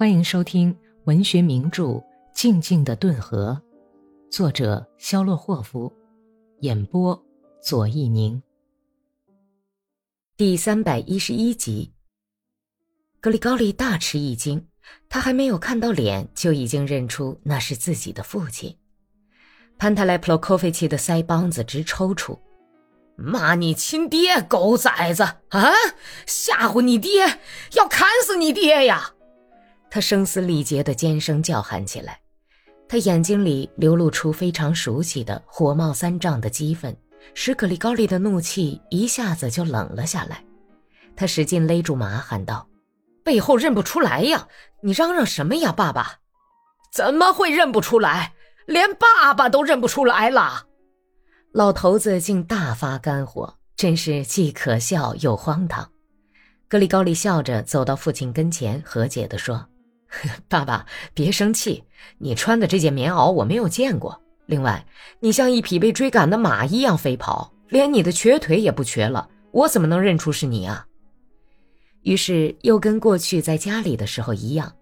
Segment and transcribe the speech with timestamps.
[0.00, 0.74] 欢迎收听
[1.04, 1.82] 文学名著
[2.32, 3.60] 《静静的顿河》，
[4.34, 5.92] 作者肖洛霍夫，
[6.60, 7.22] 演播
[7.62, 8.42] 左一宁。
[10.38, 11.92] 第三百一十一集，
[13.20, 14.66] 格里高利大吃一惊，
[15.10, 18.74] 他还没有看到脸，就已经认出那是自己的父亲。
[19.76, 22.38] 潘塔莱普洛科菲奇的腮帮子直抽搐。
[23.16, 25.70] 骂你亲爹，狗崽子啊！
[26.24, 27.40] 吓唬你爹，
[27.74, 29.12] 要砍死你爹呀！
[29.90, 32.20] 他声嘶力竭的尖声叫喊起来，
[32.88, 36.96] 他眼睛里流露出非常熟悉的火冒三丈的激愤，
[37.34, 40.44] 使格里高利的怒气一下子就冷了下来。
[41.16, 42.68] 他使劲勒住马，喊道
[43.24, 44.46] ：“背后认不出来呀？
[44.80, 46.20] 你嚷嚷什么呀，爸爸？
[46.92, 48.32] 怎么会认不出来？
[48.66, 50.66] 连爸爸都认不出来了！”
[51.52, 55.90] 老头子竟大发肝火，真是既可笑又荒唐。
[56.68, 59.66] 格里高利笑着走到父亲跟前，和解地说
[60.48, 61.84] ：“爸爸，别生气。
[62.18, 64.20] 你穿的这件棉袄我没有见过。
[64.46, 64.84] 另外，
[65.20, 70.86] 你像一匹被追赶的马一样飞跑，连你的瘸腿也不瘸了，我怎么能认出是你啊？”
[72.02, 74.72] 于是又跟过去在家里的时候一样，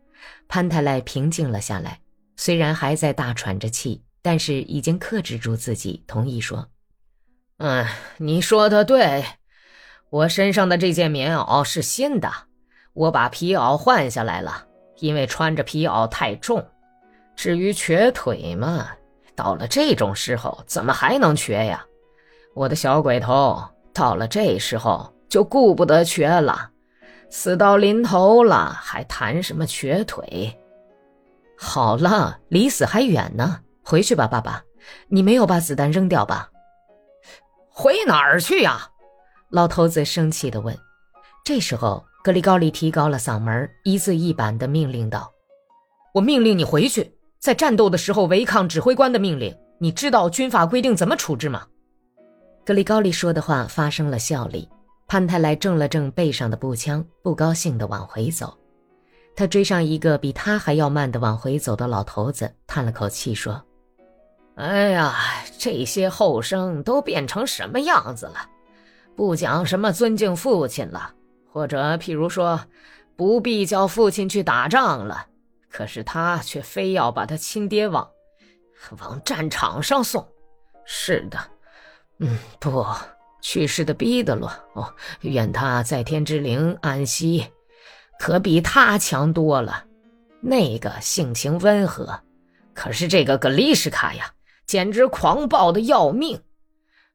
[0.49, 2.01] 潘太莱平静了下来，
[2.37, 4.03] 虽然还在大喘着气。
[4.21, 6.69] 但是已经克制住自己，同意说
[7.59, 7.87] ：“嗯，
[8.19, 9.25] 你说的对，
[10.11, 12.31] 我身上的这件棉袄是新的，
[12.93, 14.67] 我把皮袄换下来了，
[14.99, 16.65] 因为穿着皮袄太重。
[17.35, 18.89] 至于瘸腿嘛，
[19.35, 21.85] 到了这种时候怎么还能瘸呀？
[22.55, 26.71] 我的小鬼头，到了这时候就顾不得瘸了，
[27.31, 30.53] 死到临头了还谈什么瘸腿？
[31.57, 34.63] 好了，离死还远呢。”回去吧，爸爸，
[35.09, 36.51] 你没有把子弹扔掉吧？
[37.71, 38.91] 回哪儿去呀？
[39.49, 40.77] 老头子生气地问。
[41.43, 45.33] 这时候，格里高利提高了嗓门，一字一板地命令道
[46.15, 51.67] ：“我命令你回去，在战斗的时候违抗指挥官的命令，你知道军法规定怎么处置吗？”
[52.67, 54.69] 格里高利说的话发生了效力。
[55.11, 58.55] 潘泰莱正了正背上的步枪，不高兴地往回走。
[59.35, 63.65] 他追上一个比他还要慢地往回走的老头子，叹了口气说。
[64.57, 65.15] 哎呀，
[65.57, 68.35] 这些后生都变成什么样子了？
[69.17, 71.11] 不讲什么尊敬父亲了，
[71.59, 72.61] 或者譬如说，
[73.17, 75.27] 不必叫父亲去打仗了。
[75.69, 78.09] 可是他却非要把他亲爹往
[79.01, 80.25] 往战场上送。
[80.85, 81.37] 是的，
[82.21, 82.87] 嗯，不，
[83.41, 87.49] 去世的彼得罗哦，愿他在天之灵安息，
[88.21, 89.85] 可比他强多了。
[90.41, 92.21] 那个性情温和，
[92.73, 94.33] 可是这个格丽什卡呀。
[94.65, 96.41] 简直狂暴的要命！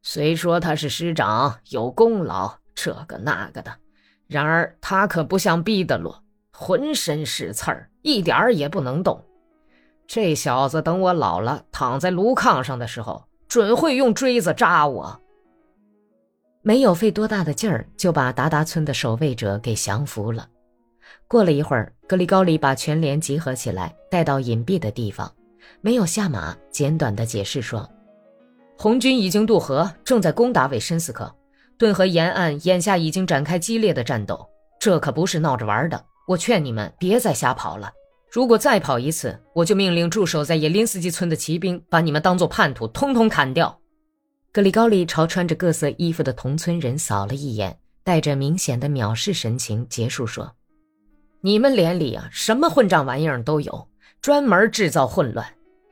[0.01, 3.77] 虽说他是师长，有功劳，这个那个的，
[4.27, 9.23] 然而他可不像毕德罗，浑身是刺儿，一点儿也不能动。
[10.07, 15.19] 这小子等我老了，躺在炉炕上的时候，准会用锥子扎我。
[16.61, 20.47] 没有费多大的劲儿，就把达达村的守卫者给降服了。
[21.27, 25.31] 过了一会儿，格里高里把全连集合起来，带到隐蔽的地方。
[25.81, 27.89] 没有下马，简短的解释说
[28.77, 31.33] ：“红军已经渡河，正在攻打韦申斯克，
[31.77, 34.47] 顿河沿岸眼下已经展开激烈的战斗。
[34.79, 36.05] 这可不是闹着玩的。
[36.27, 37.91] 我劝你们别再瞎跑了。
[38.31, 43.79] 如果再跑一次，我就命令驻守在叶林斯基村的骑兵把你们当做叛徒，通通砍掉。”
[44.51, 50.53] 格里高利朝穿着各色衣服的同村人扫了一眼，带着明显的藐视神情，结束说
[51.41, 53.87] ：“你们连里啊，什么混账玩意儿都有，
[54.21, 55.45] 专门制造混乱。”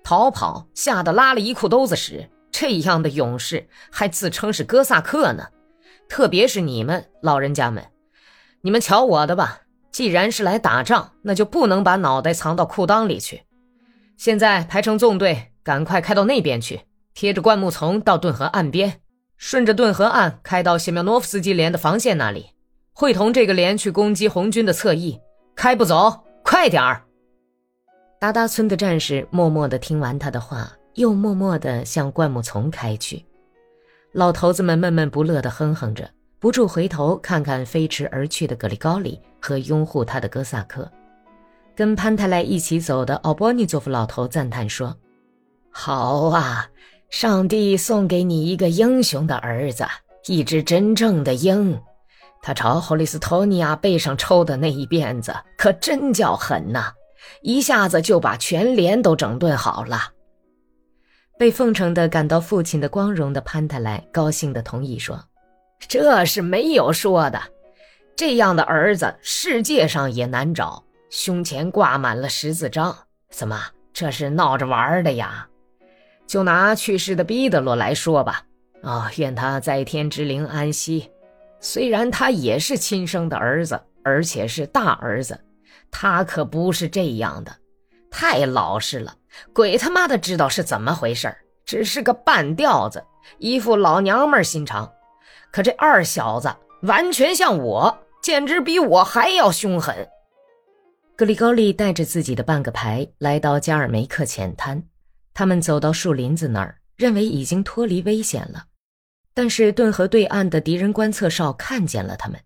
[0.04, 2.30] 逃跑，吓得拉了一裤兜子屎。
[2.52, 5.48] 这样的勇士还自称是哥萨克呢。
[6.12, 7.86] 特别是你们老人家们，
[8.64, 9.62] 你们瞧我的吧。
[9.94, 13.44] 既然是来打仗，那就不能把脑袋藏到裤裆里去。
[14.18, 16.82] 现在排成纵队，赶快开到那边去，
[17.14, 19.00] 贴着灌木丛到顿河岸边，
[19.38, 22.48] 顺着顿河岸开到谢苗诺夫斯基连的防线那里，
[22.92, 25.18] 会同这个连去攻击红军的侧翼。
[25.56, 27.06] 开不走，快点儿！
[28.20, 33.26] 达达村的战士默默地听完他的话，又默默地向灌木丛开去。
[34.14, 40.90] 老头子们闷闷不乐地哼哼着，不住回头看看飞驰而去的格里高里和拥护他的哥萨克。
[41.74, 44.94] 跟潘泰莱一起走的奥波尼佐夫老头赞叹说
[45.72, 46.68] ：“好啊，
[47.10, 49.86] 上帝送给你一个英雄的儿子，
[50.28, 51.80] 一只真正的鹰。
[52.42, 56.92] 他朝霍利斯托尼亚背上抽的那一鞭子，可真叫狠呐！”
[57.44, 59.98] 一下子就把全连都整顿好了。
[61.42, 65.20] 被奉承的感到父亲的光荣的潘泰莱高兴的同意说
[65.90, 67.42] ：“这是没有说的，
[68.16, 70.84] 这样的儿子世界上也难找。
[71.10, 72.96] 胸前挂满了十字章，
[73.32, 73.60] 怎么
[73.92, 75.48] 这是闹着玩的呀？
[76.28, 78.44] 就拿去世的彼得罗来说吧，
[78.84, 81.10] 啊，愿他在天之灵安息。
[81.60, 85.40] 虽然他也是亲生的儿子，而且是大儿子，
[85.90, 87.52] 他可不是这样的，
[88.12, 89.16] 太老实了，
[89.54, 91.34] 鬼他妈的知道是怎么回事
[91.66, 93.04] 只是个半吊子，
[93.38, 94.92] 一副老娘们心肠。
[95.52, 100.08] 可这二小子完全像我，简直比我还要凶狠。
[101.16, 104.82] 格里高利带着自己的半个排来到加尔梅克浅滩，
[105.34, 108.66] 他们走到树林子那儿，认为已经脱离危险了。
[109.34, 112.40] 但是顿河对岸的敌人观测哨看见了他们，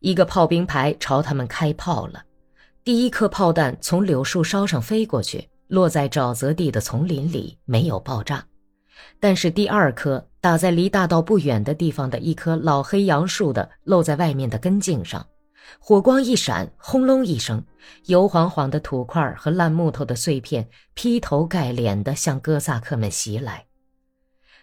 [0.00, 2.24] 一个炮兵排朝他们开炮了。
[2.82, 8.44] 第一颗炮弹从柳树梢上飞过去，落在沼泽地的丛林里，没有爆炸。
[9.20, 15.26] 但是第二颗打在离大道不远的地方的一棵老黑杨树的露在外面的根茎上，
[15.78, 17.64] 火光一闪，轰隆一声，
[18.06, 23.66] 油晃晃的土块和烂木头的碎片劈头盖脸地向哥萨克们袭来。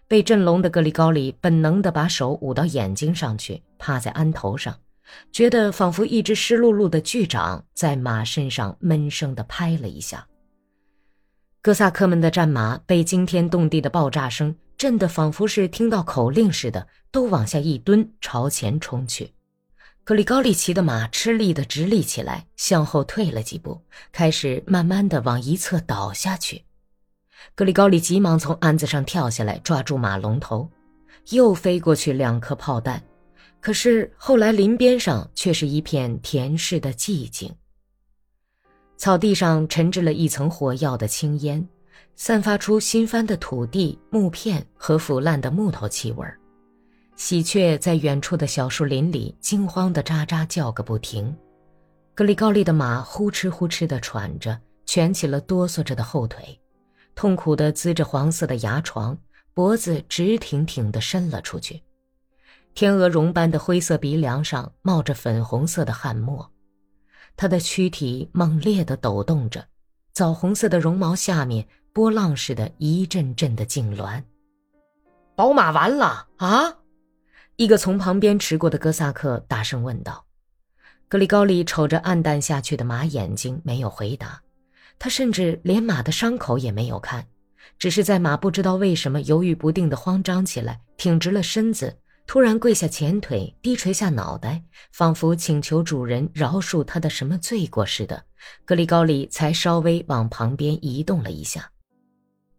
[0.07, 4.75] 被震聋的格里高里本能地把手捂到眼睛上去，趴在鞍头上，
[5.31, 10.27] 觉得仿佛一只湿漉漉的巨掌在马身上闷声地拍了一下。
[11.63, 19.31] 哥萨克们的战马被惊天动地的爆炸声震得仿佛是听到口令似的，都往下一蹲，朝前冲去。
[20.03, 23.81] 格里高利骑的马吃力地直立起来，向后退了几步，
[24.11, 26.65] 开始慢慢地往一侧倒下去。
[27.55, 30.69] 格里高利急忙从鞍子上跳下来，抓住马龙头，
[31.29, 33.01] 又飞过去两颗炮弹。
[33.61, 37.55] 可是后来林边上却是一片田似的寂静。
[38.95, 41.67] 草地上沉着了一层火药的青烟，
[42.15, 46.25] 散发出新翻的土地、木片和腐烂的木头气味
[47.15, 51.35] 喜鹊在远处的小树林里惊慌地喳喳叫个不停。
[52.15, 56.59] 格里高利的马呼哧呼哧地喘着，蜷起了哆嗦着的后腿，
[57.15, 59.17] 痛苦地呲着黄色的牙床，
[59.53, 61.81] 脖子直挺挺地伸了出去。
[62.75, 66.49] 天鹅绒般的灰色鼻梁上冒着粉红色的汗沫。
[67.35, 69.65] 他的躯体猛烈地抖动着，
[70.13, 74.23] 枣红色的绒毛下面波浪似的一阵阵的痉挛。
[75.35, 76.77] 宝马完了啊！
[77.55, 80.25] 一个从旁边驰过的哥萨克大声问道。
[81.07, 84.41] 格里高利瞅着暗淡下去的马眼睛，没有回答。
[84.97, 87.27] 他甚至连马的伤口也没有看，
[87.77, 91.97] 只是在马不知道为什么犹豫不定地慌张起来，挺直了身子。
[92.25, 98.23] 突然跪下前腿，低垂下脑袋，仿佛请求主人饶恕他的什么罪过似的。
[98.65, 101.71] 格里高利才稍微往旁边移动了一下，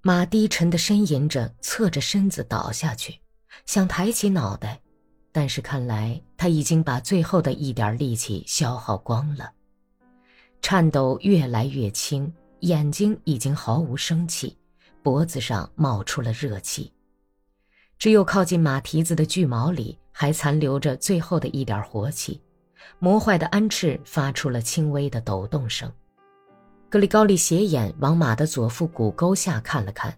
[0.00, 3.20] 马低沉的呻吟着，侧着身子倒下去，
[3.66, 4.80] 想抬起脑袋，
[5.32, 9.50] 但是看来他已经把最后的一点力气消耗光了，
[10.62, 14.56] 颤抖越来越轻，眼睛已经毫无生气，
[15.02, 16.93] 脖子上冒出了热气。
[17.98, 22.40] 只有靠近马蹄子的巨毛里还残留着最后的一点活气，
[22.98, 25.90] 磨坏的鞍翅发出了轻微的抖动声。
[26.90, 30.16] 格里高利斜眼往马的左腹股沟下看了看，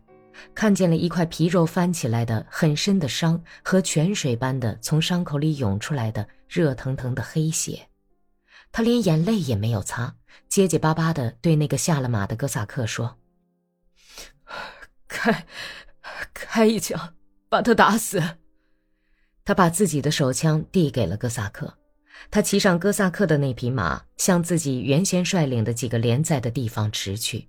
[0.54, 7.88] 看见了一块皮肉翻起来的很深的伤和泉水般的从伤口里涌出来的热腾腾的黑血。
[8.72, 10.14] 他连眼泪也没有擦，
[10.48, 13.16] 结结巴巴地对那个下了马的哥萨克说
[15.08, 15.46] ：“开，
[16.34, 17.14] 开一枪。”
[17.48, 18.22] 把他打死。
[19.44, 21.78] 他把自己的手枪递给了哥萨克，
[22.30, 27.48] 他骑上哥萨克的那匹马，向自己原先率领的几个连在的地方驰去。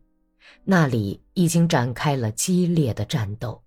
[0.63, 3.63] 那里已经展开了激烈的战斗。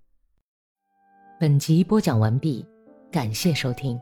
[1.41, 2.65] 本集播讲完毕，
[3.11, 3.99] 感谢收听。